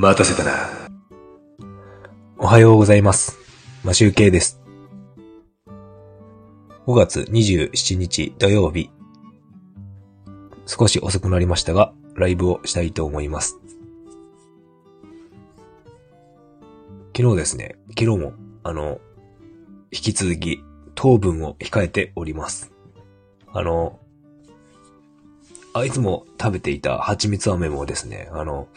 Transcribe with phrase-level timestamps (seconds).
[0.00, 0.68] 待たせたな。
[2.36, 3.36] おはようございます。
[3.82, 4.60] マシュウケイです。
[6.86, 8.92] 5月27日土曜日。
[10.66, 13.58] 少し遅くなりましたが、ライブをしたいと思います。
[17.16, 19.00] 昨日ですね、昨日も、あの、
[19.90, 20.62] 引き続き
[20.94, 22.70] 糖分を控えております。
[23.52, 23.98] あの、
[25.78, 28.68] あ、いつも食べていた蜂蜜飴もですね、あの、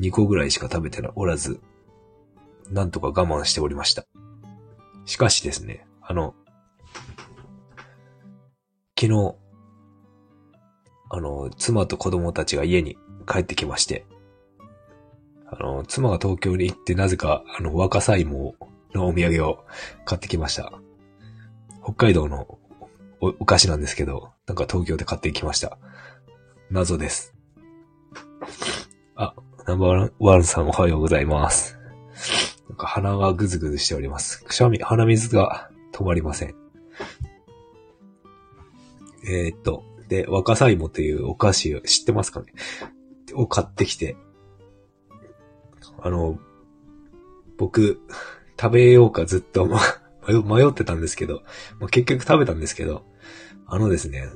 [0.00, 1.60] 2個ぐらいしか食べておらず、
[2.70, 4.04] なんとか我慢しておりました。
[5.04, 6.34] しかしですね、あの、
[8.98, 9.34] 昨日、
[11.10, 14.06] あの、妻と子供たちが家に帰ってきまして、
[15.48, 18.56] あの、妻が東京に行ってなぜか、あの、若さ芋
[18.94, 19.64] のお土産を
[20.04, 20.72] 買ってきました。
[21.84, 22.58] 北海道の
[23.20, 25.78] お菓子なんですけど、なんか東京で買ってきました。
[26.70, 27.32] 謎です。
[29.14, 29.34] あ、
[29.66, 31.78] ナンバーワンさんおはようございます。
[32.68, 34.42] なんか鼻がぐずぐずしております。
[34.44, 36.54] くしゃみ、鼻水が止まりません。
[39.28, 42.52] えーっと、で、若さ芋というお菓子を知ってますかね？
[43.34, 44.16] を買ってきて、
[46.00, 46.38] あの、
[47.58, 48.00] 僕、
[48.60, 49.68] 食べようかずっと
[50.26, 51.42] 迷ってたんですけど、
[51.92, 53.04] 結局食べたんですけど、
[53.66, 54.28] あのですね、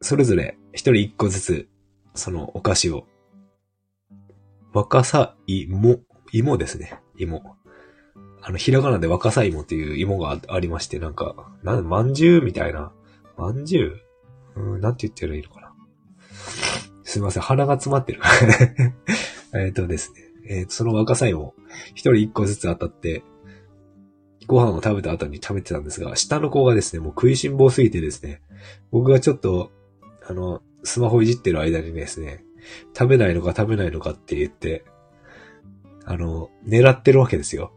[0.00, 1.68] それぞれ一人一個ずつ、
[2.14, 3.06] そのお菓子を、
[4.72, 6.00] 若さ芋、
[6.32, 7.56] 芋ですね、芋。
[8.42, 12.92] あの、ひらがなで若さ芋っていう芋がありまして、なんか、なん、まんじゅうみたいな。
[13.36, 14.00] まんじゅ
[14.56, 14.60] う？
[14.60, 15.72] うん、なんて言ってるらいいのかな。
[17.04, 18.20] すいません、鼻が詰まってる。
[19.54, 21.54] えっとですね、えー、その若さ芋、
[21.90, 23.22] 一人一個ずつ当たって、
[24.46, 28.42] ご飯を食べた後に食べてたんですが、下の子がですね、もう食いしん坊すぎてですね、
[28.90, 29.70] 僕がちょっと、
[30.30, 32.44] あの、スマホいじってる間にですね、
[32.96, 34.84] 食べないのか食べないのかって言って、
[36.04, 37.72] あの、狙ってるわけですよ。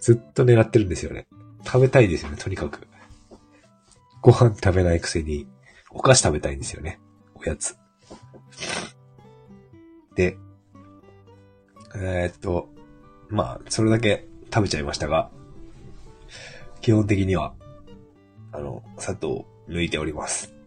[0.00, 1.28] ずっと狙ってるんですよね。
[1.64, 2.88] 食べたいですよね、とにかく。
[4.20, 5.46] ご飯食べないくせに、
[5.90, 6.98] お菓子食べたいんですよね。
[7.36, 7.78] おやつ。
[10.16, 10.36] で、
[11.94, 12.68] えーっと、
[13.28, 15.30] まあ、それだけ食べちゃいましたが、
[16.80, 17.54] 基本的には、
[18.50, 20.59] あの、砂糖を抜いております。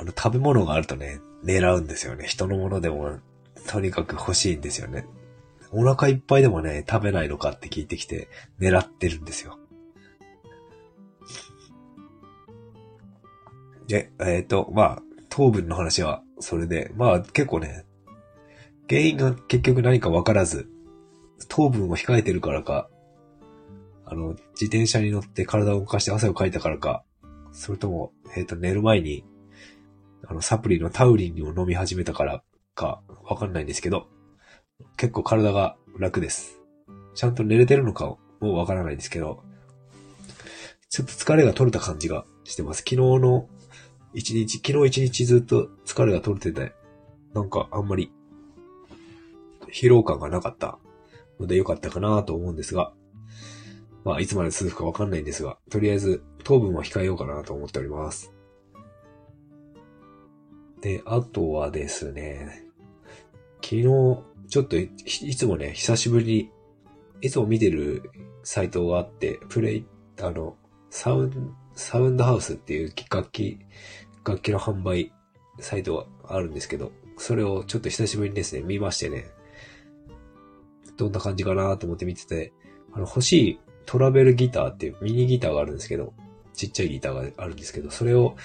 [0.00, 2.24] あの、食べ物があるとね、狙うんですよね。
[2.26, 3.18] 人のものでも、
[3.68, 5.04] とにかく欲しいんですよね。
[5.72, 8.28] お腹いっぱいでもね、食べないのかって聞いてきて、
[8.58, 9.58] 狙ってるんですよ。
[13.88, 17.84] で、えっ、と、まあ、糖分の話は、それで、まあ、結構ね、
[18.88, 20.70] 原因が結局何かわからず、
[21.48, 22.88] 糖分を控えてるからか、
[24.06, 27.04] あの、自転車に乗って体を動かして汗をかいたからか、
[27.52, 29.24] それとも、えっ、と、寝る前に、
[30.30, 32.44] あの、サプリのタウリンを飲み始めたから
[32.76, 34.06] か、わかんないんですけど、
[34.96, 36.60] 結構体が楽です。
[37.16, 39.42] ちゃんと寝れてるのかもわからないんですけど、
[40.88, 42.78] ちょっと疲れが取れた感じがしてます。
[42.78, 43.48] 昨日の
[44.14, 46.74] 一日、昨日一日ずっと疲れが取れてて、
[47.34, 48.12] なんかあんまり
[49.72, 50.78] 疲労感がなかった
[51.40, 52.92] ので良かったかなと思うんですが、
[54.04, 58.32] まあいつまで続くかわかんないんですが、とりあえず糖分は控えようかなと思っております。
[60.80, 62.64] で、あとはですね、
[63.62, 63.82] 昨日、
[64.48, 64.88] ちょっとい
[65.36, 66.50] つもね、久しぶりに、
[67.20, 68.10] いつも見てる
[68.42, 69.86] サイトがあって、プレイ、
[70.20, 70.56] あの、
[70.88, 73.58] サウン、サウンドハウスっていう楽器、
[74.24, 75.12] 楽器の販売
[75.60, 79.30] サイトがあるんですけど、それをちょっと久しぶりにですね、見ましてね、
[80.96, 82.52] どんな感じかなと思って見てて、
[82.92, 86.14] あの、欲しいトラベルギターっていうミニギターがあるんですけど、
[86.54, 88.36] ちっちゃいギターがあるんですけど、それを、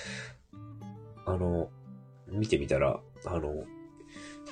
[1.26, 1.70] あの、
[2.28, 3.66] 見てみたら、あの、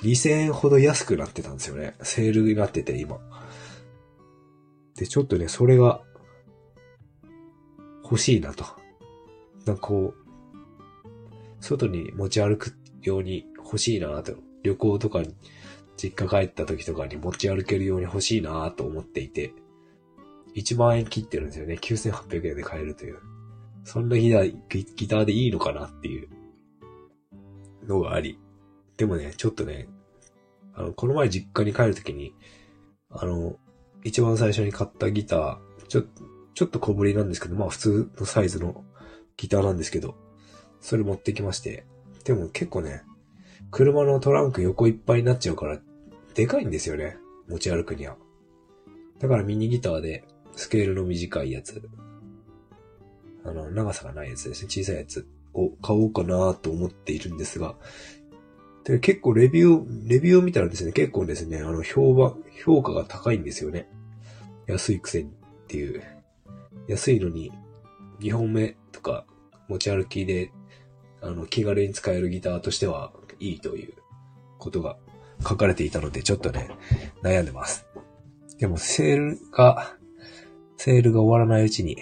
[0.02, 1.94] 2000円ほど安くなってたんですよね。
[2.02, 3.18] セールになってて、今。
[4.96, 6.02] で、ちょっとね、それが、
[8.02, 8.64] 欲しいなと。
[9.64, 10.24] なんかこう、
[11.60, 14.34] 外に持ち歩くように欲しいなと。
[14.62, 15.34] 旅行とかに、
[15.96, 19.52] 実家帰った時とかに持ち歩けるように欲しいなと思っていて、
[20.54, 21.78] 1万円切ってるんですよね。
[21.80, 23.18] 9800円で買えるという。
[23.84, 26.28] そんなギター、ギギターでいいのかなっていう
[27.86, 28.38] のがあり。
[28.96, 29.88] でもね、ちょっとね、
[30.74, 32.34] あの、この前実家に帰るときに、
[33.10, 33.56] あの、
[34.02, 36.04] 一番最初に買ったギター、ちょ、
[36.54, 38.84] ちょっと小ぶりなんですけど、まあ普通のサイズの
[39.36, 40.14] ギターなんですけど、
[40.80, 41.86] それ持ってきまして。
[42.24, 43.02] でも結構ね、
[43.70, 45.78] 車のトランク横いっぱいになっちゃうから、
[46.34, 47.16] でかいんですよね。
[47.48, 48.16] 持ち歩くには。
[49.18, 50.24] だからミニギターで、
[50.56, 51.82] スケールの短いやつ、
[53.44, 54.68] あの、長さがないやつですね。
[54.68, 57.76] 小さいやつを買おうかなと思っているんですが、
[58.84, 63.88] で、結構レビュー、レビューを見たらですね、結構ですね、あの、評判、評価が高いんですよね。
[64.66, 65.32] 安いくせにっ
[65.68, 66.02] ていう。
[66.86, 67.50] 安いのに、
[68.20, 69.24] 2本目とか
[69.68, 70.52] 持ち歩きで、
[71.22, 73.94] あの、気軽に使えるギターとしてはいいという
[74.58, 74.98] ことが
[75.42, 76.68] 書かれていたので、ちょっとね、
[77.22, 77.86] 悩んでます。
[78.58, 79.96] でも、セールが、
[80.76, 81.96] セールが終わらないうちに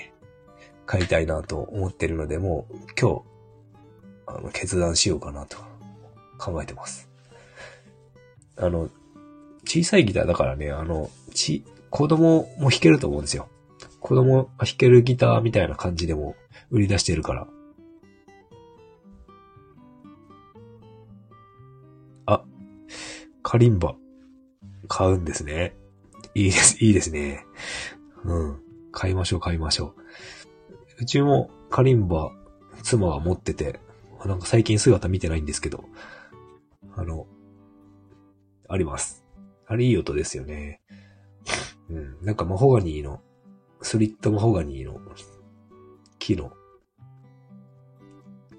[0.85, 3.32] 買いたいなと思ってるので、もう今日、
[4.27, 5.57] あの、決断しようかなと
[6.39, 7.09] 考えてます。
[8.57, 8.91] あの、
[9.65, 13.49] 小さいギターだからね、あの、ち、子供も弾けると思うんですよ。
[14.01, 16.35] 子供が弾けるギターみたいな感じでも
[16.71, 17.47] 売り出してるから。
[22.27, 22.45] あ、
[23.43, 23.95] カリンバ、
[24.89, 25.77] 買うんですね。
[26.35, 27.45] いいです、いいですね。
[28.25, 28.61] うん。
[28.91, 30.03] 買いましょう、買いましょう。
[31.01, 32.31] うちもカリンバ、
[32.83, 33.81] 妻は持ってて、
[34.27, 35.85] なんか最近姿見てないんですけど、
[36.95, 37.27] あの、
[38.69, 39.25] あります。
[39.67, 40.81] あれいい音ですよね。
[41.91, 42.17] うん。
[42.23, 43.21] なんかマホガニーの、
[43.81, 45.01] スリットマホガニーの
[46.19, 46.53] 木の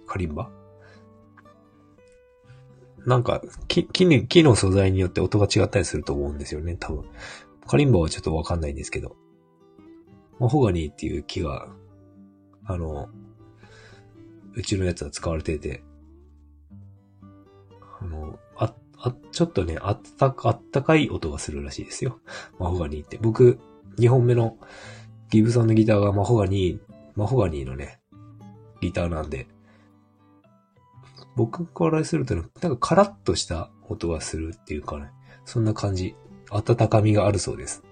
[0.05, 0.49] カリンバ
[3.05, 7.05] なんか木、木、木の素材によって音が違ったりすると思うんですよね、多分。
[7.65, 9.15] カリンバはちょっとわかんないんですけど。
[10.39, 11.67] マホガニーっていう木が、
[12.65, 13.09] あの、
[14.55, 15.83] うちのやつは使われてて、
[18.01, 22.19] あの、あ、あ、ちょっとね、あったか、あったかい音がするらしいですよ。
[22.59, 23.17] マホガニーって。
[23.21, 23.59] 僕、
[23.97, 24.57] 2本目の
[25.29, 26.79] ギブソンのギターがマホガニー、
[27.15, 27.99] マホガニーのね、
[28.81, 29.47] ギターなんで、
[31.35, 35.09] 僕からすると、ね、なんかカラッとした音がするっていうかね、
[35.45, 36.15] そんな感じ、
[36.51, 37.83] 温かみがあるそうです。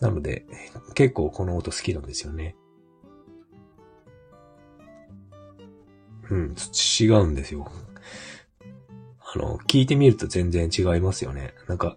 [0.00, 0.46] なので、
[0.94, 2.56] 結構この音好きなんですよね。
[6.30, 6.54] うん、
[7.00, 7.70] 違うんですよ。
[9.34, 11.54] あの、聞いてみると全然違いますよね。
[11.68, 11.96] なんか、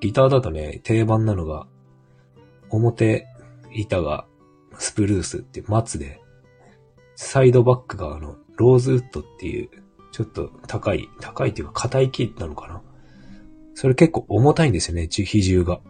[0.00, 1.66] ギターだとね、定番なのが、
[2.70, 3.26] 表
[3.72, 4.26] 板が
[4.78, 6.20] スプルースって松で、
[7.16, 9.68] サイドバックがあの、ローズウッドっていう、
[10.12, 12.82] ちょっと高い、高いっていうか硬い木なのかな。
[13.74, 15.80] それ結構重たいんですよね、比重が。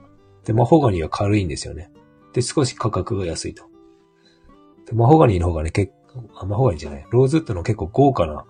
[0.44, 1.90] で、マホガニは軽いんですよね。
[2.32, 3.64] で、少し価格が安いと。
[4.86, 5.99] で、マホガニの方がね、結構、
[6.36, 7.06] あ、マホガニーじゃない？
[7.10, 8.44] ローズウッドの結構豪華な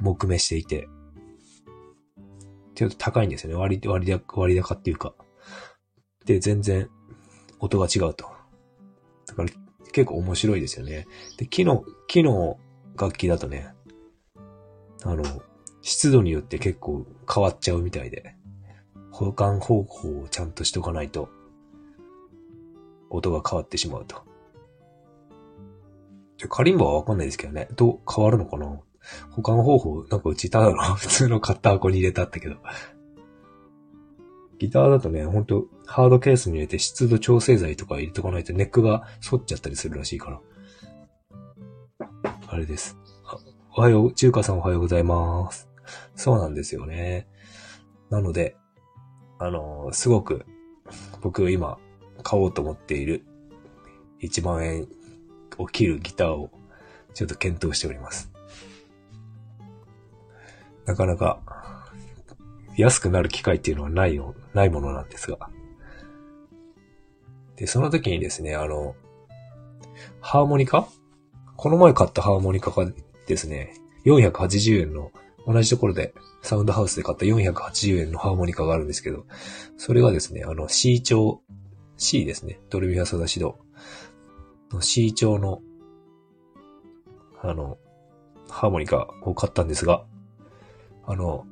[0.00, 0.88] 木目していて、
[2.74, 3.56] ちょっと高いんですよね。
[3.56, 5.14] 割、割高、割高っていうか。
[6.24, 6.88] で、全然
[7.60, 8.26] 音が違うと。
[9.26, 9.50] だから
[9.92, 11.06] 結構面白いですよね。
[11.36, 12.58] で、木の、木の
[12.98, 13.72] 楽器だとね、
[15.04, 15.22] あの、
[15.82, 18.34] 湿度によって結構変わっちゃうみたいで、
[19.10, 21.28] 保管方法をちゃんとしとかないと、
[23.10, 24.24] 音が変わってしまうと。
[26.48, 27.68] カリンバはわかんないですけどね。
[27.76, 28.80] どう変わるのかな？
[29.30, 32.56] 保管方法、なんかうちただの 普通の買った箱に入れたったけど。
[34.58, 40.40] ギターだとね、ほんと、ハードケースに入れて湿度調整剤とか入れとかないとネックが反っちゃったりするらしいから。
[42.46, 42.96] あれです。
[43.76, 45.68] おはよう、中華さんおはようございます。
[46.14, 47.28] そうなんですよね。
[48.10, 48.56] なので、
[49.38, 50.46] あのー、すごく、
[51.20, 51.78] 僕今、
[52.22, 53.24] 買おうと思っている
[54.20, 54.88] 1万円
[55.58, 56.50] を切るギターを
[57.14, 58.30] ちょっと検討しております。
[60.86, 61.40] なかなか
[62.76, 65.50] 安くなる機会っていうのはないよ、ないものなんですが。
[67.56, 68.96] で、その時にですね、あの、
[70.20, 70.88] ハーモニカ？
[71.56, 72.90] この前買ったハーモニカが
[73.26, 75.12] ですね、480円の、
[75.46, 79.24] 同じところで、サウンドハウスで買った480円のハーモニカがあるんですけど、
[79.76, 81.42] それがですね、あの C 調、
[81.96, 83.58] C ですね、ドルビアソダシド
[84.80, 85.60] C 調の、
[87.42, 87.78] あの、
[88.48, 90.04] ハーモニカを買ったんですが、
[91.06, 91.46] あの、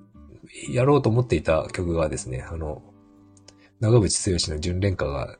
[0.70, 2.82] やろうと思っていた曲がですね、あの、
[3.80, 5.38] 長渕剛の純恋歌が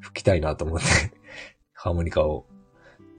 [0.00, 0.84] 吹きたいなと思って
[1.74, 2.46] ハーモニカを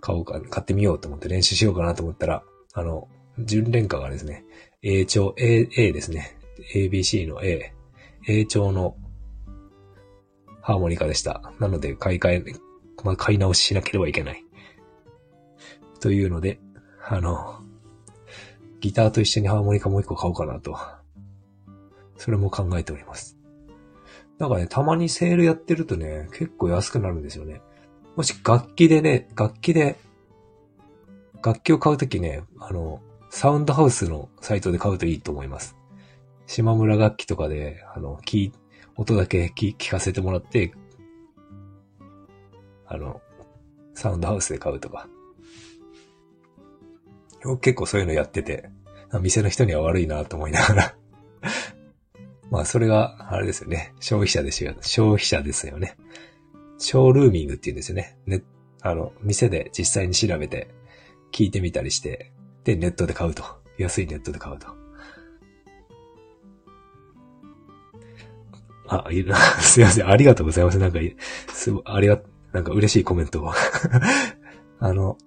[0.02, 3.08] 買おうか、買ってみようと思って練習しようかなと思ったら、あの、
[3.40, 4.44] 純恋歌がですね、
[4.82, 6.38] A 調、A、A ですね。
[6.76, 7.74] ABC の A。
[8.28, 8.96] A 調の
[10.62, 11.54] ハーモニカでした。
[11.60, 12.44] なので、買い替え、
[13.04, 14.44] まあ、買い直ししなければいけない。
[16.00, 16.60] というので、
[17.06, 17.60] あの、
[18.80, 20.78] ギターと一緒にハーモニカもう一個買おうかなと。
[22.18, 23.38] それも考えております。
[24.40, 27.62] なんかね、たまにセールやってるとね、結構安くなるんですよね。
[28.16, 29.98] もし楽器でね、楽器で、
[31.44, 35.76] 楽器を買うときね、あの、サウンドハウスのサイトで買うといいと思います。
[36.46, 38.60] 島村楽器とかで、あの、キー、
[38.96, 40.74] 音だけ聞かせてもらって、
[42.94, 43.22] あの、
[43.96, 45.08] サウンドハウスで買うとか。
[47.62, 48.70] 結構そういうのやってて、
[49.20, 50.96] 店の人には悪いなと思いながら
[52.50, 53.94] まあ、それが、あれですよね。
[54.00, 54.76] 消費者ですよ。
[54.82, 55.98] 消費者ですよね。
[56.78, 58.18] ショールーミングって言うんですよね。
[58.26, 58.44] ね、
[58.82, 60.70] あの、店で実際に調べて、
[61.32, 62.32] 聞いてみたりして、
[62.64, 63.44] で、ネットで買うと。
[63.78, 64.68] 安いネットで買うと。
[68.88, 70.08] あ、いる、 すいません。
[70.08, 70.78] ありがとうございます。
[70.78, 71.00] なんか、
[71.52, 72.22] す、ありが、
[72.54, 73.52] なんか嬉しいコメントを。
[74.80, 75.18] あの、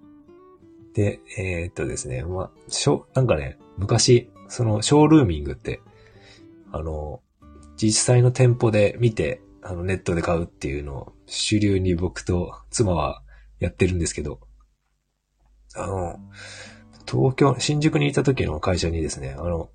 [0.94, 5.80] で、えー、っとですね、まあ、しょ、なんかね、昔、その、ショールーミングって、
[6.72, 7.20] あの、
[7.76, 13.22] 実際の店舗で見て、あの、ネットで買うっていうのを主流に僕と妻は
[13.58, 14.40] やってるんですけど、
[15.74, 16.20] あの、
[17.10, 19.70] 東京、新宿にいた時の会社にですね、あの、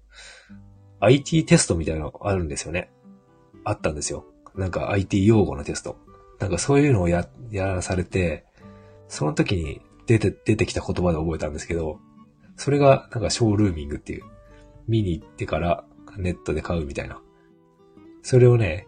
[1.01, 2.91] IT テストみたいなのあるんですよね。
[3.63, 4.25] あったんですよ。
[4.55, 5.97] なんか IT 用語のテスト。
[6.41, 8.45] なんかそういうのをや、やらされて、
[9.07, 11.99] その時に出て、出てきた言葉で覚えたんですけど、
[12.57, 14.23] それがなんかショールーミングっていう、
[14.87, 15.85] 見に行ってから
[16.17, 17.21] ネットで買うみたいな。
[18.23, 18.87] それをね、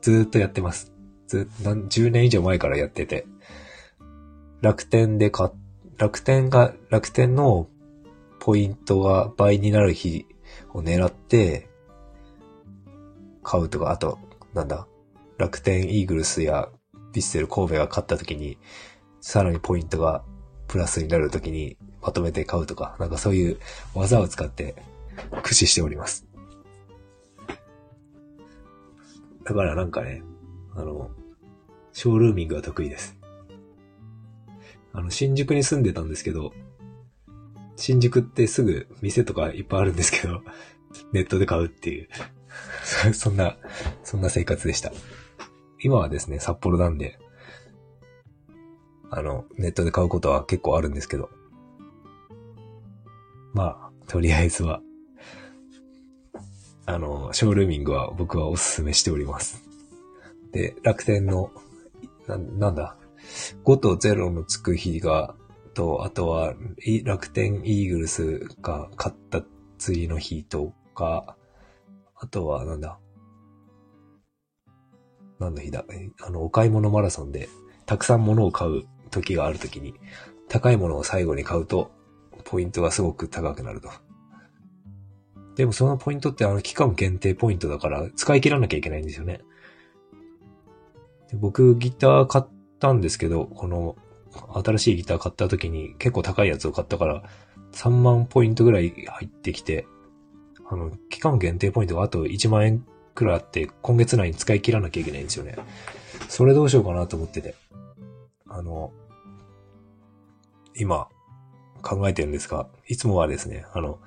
[0.00, 0.94] ずーっとやってます。
[1.26, 3.26] ずっと、10年以上前からやってて、
[4.62, 5.50] 楽天で買、
[5.98, 7.68] 楽天が、楽天の
[8.40, 10.26] ポイントが倍になる日
[10.72, 11.68] を狙って、
[13.42, 14.18] 買うとか、あと、
[14.54, 14.86] なんだ、
[15.36, 16.70] 楽天イーグルスや
[17.14, 18.58] ヴィッセル神戸が勝った時に、
[19.20, 20.24] さらにポイントが
[20.68, 23.58] プラスになる時にまとめて買うとか、なんかそういう
[23.94, 24.74] 技を使って
[25.30, 26.26] 駆使しております。
[29.44, 30.22] だからなんかね、
[30.74, 31.10] あの、
[31.92, 33.16] ショールーミングは得意です。
[34.92, 36.52] あの、新宿に住んでたんですけど、
[37.76, 40.42] 新宿ってすぐ店とかいっぱいあるんですけど、
[41.12, 42.08] ネットで買うっていう
[43.12, 43.56] そんな、
[44.02, 44.92] そんな生活でした。
[45.84, 47.18] 今はですね、札幌なんで、
[49.10, 51.28] あの、ネットで買うことは結構あるんですけど、
[53.52, 54.80] まあ、とりあえずは、
[56.86, 59.62] あの、ショールーミングは僕はおすすめしております。
[60.52, 61.50] で、楽天の、
[62.26, 62.96] な、なんだ、
[63.64, 65.34] 5と0のつく日が、
[65.74, 66.54] と、あとは、
[67.04, 69.42] 楽天イーグルスが勝った
[69.76, 71.36] 次の日とか、
[72.16, 72.98] あとは、なんだ、
[75.44, 75.84] 何の日だ、
[76.22, 77.48] あの、お買い物マラソンで、
[77.86, 79.94] たくさん物を買う時がある時に、
[80.48, 81.90] 高いものを最後に買うと、
[82.44, 83.90] ポイントがすごく高くなると。
[85.56, 89.40] でもそのポイントってあの期間限定ポイントだから使い切らなきゃいけないんですよね。
[91.30, 92.44] で僕ギター買っ
[92.80, 93.96] たんですけど、この
[94.64, 97.22] 新しいギター買った時に結構高いやつを買ったから
[97.72, 99.86] 3万ポイントぐらい入ってきて、
[100.68, 102.84] あの、期間限定ポイントがあと1万円
[103.14, 105.56] くらあって今月内に使い切らなきゃいけないんですよね。
[106.28, 107.54] それどうしようかなと思ってて。
[108.48, 108.92] あの、
[110.76, 111.08] 今
[111.82, 113.98] 考えてるんですが、いつもはですね、あの、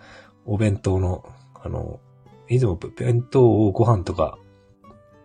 [0.45, 1.25] お弁当の
[1.67, 1.99] あの、
[2.47, 4.37] いつも弁当をご飯とか、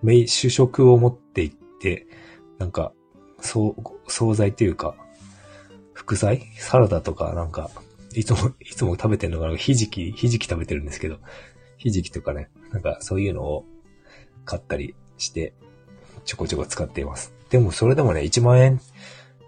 [0.03, 2.07] メ主食を持って行って、
[2.59, 2.93] なんか、
[3.41, 4.97] そう、惣菜っていうか、
[5.93, 7.71] 副菜サラダとかなんか、
[8.15, 11.19] いつも、いつも食べてるのが、ひじき、ひじき食べてるんですけど、
[11.77, 13.65] ひじきとかね、なんかそういうのを
[14.45, 15.55] 買ったりして、
[16.25, 17.35] ちょこちょこ使っています。
[17.51, 18.81] でもそれでもね、1万円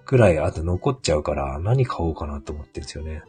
[0.04, 3.22] くらいあと残っちゃうから何買おうかなと思ってるんですよね。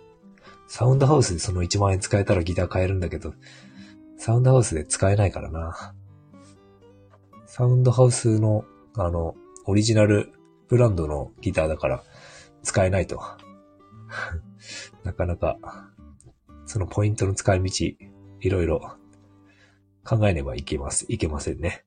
[0.68, 3.34] サウンドハウスでその1万円使えたらギター買えるんだけど、
[4.18, 5.94] サウンドハウスで使えないからな。
[7.46, 10.34] サウンドハウスの、あの、オリジナル
[10.68, 12.04] ブランドのギターだから
[12.64, 13.22] 使えないと。
[15.04, 15.58] なかなか、
[16.66, 17.86] そのポイントの使い道、
[18.42, 18.98] いろいろ
[20.06, 21.84] 考えねばいけます、いけませんね。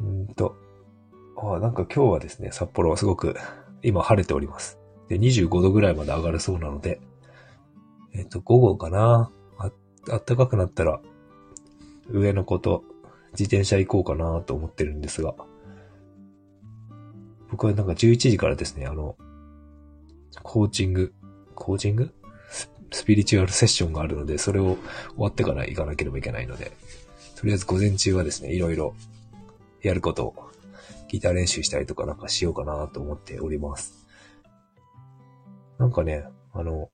[0.00, 0.54] うんと、
[1.36, 3.36] ああなんか今日はですね、札幌はすごく
[3.82, 4.78] 今晴れております。
[5.08, 7.00] で、25度ぐらいまで上がるそうなので、
[8.14, 9.70] えっ、と、午後かなあ、
[10.06, 11.00] 暖かくなったら、
[12.10, 12.84] 上の子と
[13.32, 15.34] 自転車行こうかなと思ってるんですが、
[17.50, 19.16] 僕はなんか11時からですね、あの、
[20.42, 21.14] コーチング、
[21.54, 22.14] コーチング？
[22.90, 24.76] スピリチュアルセッションがあるので、それを
[25.14, 26.72] 終わってから行かなければいけないので、
[27.36, 28.94] とりあえず午前中はですね、いろいろ
[29.82, 30.34] やることを
[31.08, 34.06] ギター練習したりとかなんかしようかなと思っております。
[35.78, 36.90] なんかね、あの、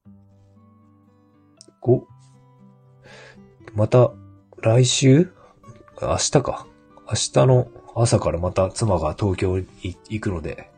[1.81, 2.07] ご、
[3.75, 4.13] また、
[4.59, 5.33] 来週？
[6.01, 6.67] 明日か。
[7.07, 10.71] 明日の朝からまた妻が東京に行くので、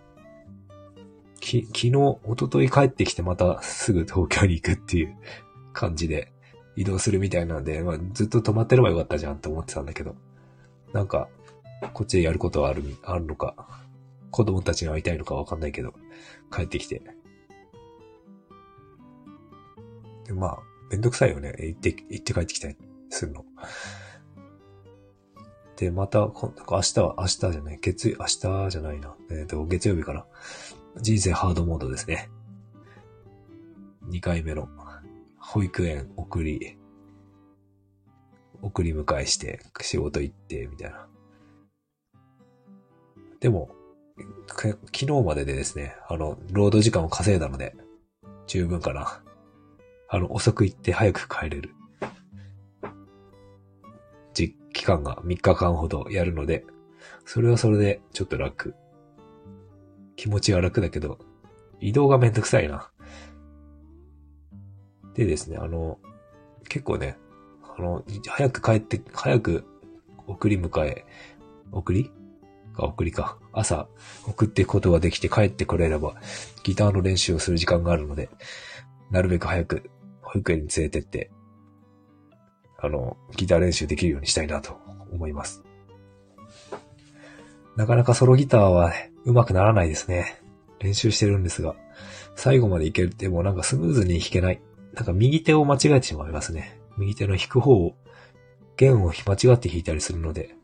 [1.46, 5.16] き、昨日、一昨日帰ってきてまたすぐ東京に行くっていう
[5.72, 6.32] 感じで
[6.74, 10.16] 移動するみたいなんで、まあ、ずっと泊まってればよかったじゃんって思ってたんだけど、
[10.92, 11.28] なんか、
[11.94, 13.54] こっちでやることはある、あるのか、
[14.30, 15.94] 子供たちに会いたいのかわかんないけど、
[16.52, 17.00] 帰ってきて。
[20.24, 20.58] で、まあ、
[20.90, 21.54] めんどくさいよね。
[21.60, 22.76] 行って、行って帰ってきたり
[23.10, 23.44] するの。
[25.76, 26.32] で、また、明
[26.80, 29.14] 日は、明日じゃない、月、明日じゃないな。
[29.30, 30.26] えっ、ー、と、月曜日から、
[30.98, 32.30] 人生ハードモードですね。
[34.08, 34.68] 2回目の、
[35.38, 36.78] 保育園送り、
[38.62, 41.06] 送り迎えして、仕事行って、みたいな。
[43.40, 43.70] でも、
[44.48, 47.76] 昨日まででですね、あの、労働時間を稼いだので、
[48.46, 49.22] 十分かな。
[50.08, 51.74] あの、遅く行って早く帰れる。
[54.32, 56.64] 実期間が3日間ほどやるので、
[57.26, 58.74] それはそれでちょっと楽。
[60.16, 61.18] 気持ちは楽だけど、
[61.80, 62.90] 移動がめんどくさいな。
[65.14, 65.98] でですね、あの、
[66.68, 67.16] 結構ね、
[67.62, 69.64] あの、早く帰って、早く
[70.26, 71.04] 送り迎え、
[71.72, 72.10] 送り？
[72.74, 73.38] か送りか。
[73.52, 73.88] 朝
[74.26, 76.14] 送っていくことができて帰ってこれれば、
[76.62, 78.28] ギターの練習をする時間があるので、
[79.10, 81.30] なるべく早く保育園に連れてって、
[82.78, 84.78] あの、ギター練習できるようにしたいなと
[85.10, 85.62] 思います。
[87.76, 90.40] なかなかソロギターは、ね、上手くならないですね。
[90.78, 91.74] 練習してるんですが、
[92.36, 94.60] 最後までいけるってもうなんかスムーズに弾けない。
[94.94, 96.80] なんか右手を間違えてしまいますね。
[96.96, 97.94] 右手の弾く方を、
[98.76, 100.54] 弦を間違って弾いたりするので、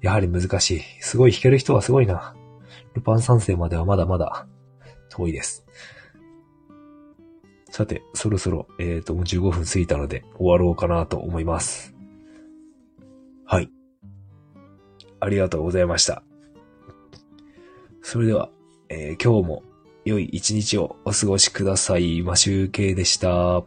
[0.00, 0.82] やはり難しい。
[1.00, 2.34] すごい弾ける人はすごいな。
[2.94, 4.46] ルパン三世まではまだまだ
[5.10, 5.66] 遠いです。
[7.70, 11.94] さて、そろそろ、えっ、ー、と、もう15分過ぎたので終わろうかなと思います。
[13.44, 13.70] はい。
[15.20, 16.22] ありがとうございました。
[18.02, 18.50] それでは、
[18.88, 19.62] えー、今日も
[20.04, 22.22] 良い一日をお過ごしください。
[22.22, 23.62] マシュウケイでした。